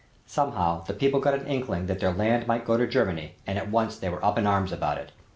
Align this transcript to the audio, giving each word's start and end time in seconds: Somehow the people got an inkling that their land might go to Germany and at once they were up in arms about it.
Somehow 0.25 0.81
the 0.83 0.95
people 0.95 1.19
got 1.19 1.35
an 1.35 1.45
inkling 1.45 1.85
that 1.85 1.99
their 1.99 2.11
land 2.11 2.47
might 2.47 2.65
go 2.65 2.75
to 2.75 2.87
Germany 2.87 3.35
and 3.45 3.59
at 3.59 3.69
once 3.69 3.99
they 3.99 4.09
were 4.09 4.25
up 4.25 4.39
in 4.39 4.47
arms 4.47 4.71
about 4.71 4.97
it. 4.97 5.11